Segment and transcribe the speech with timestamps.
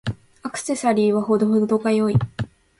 [0.41, 2.15] アクセサリーは程々が良い。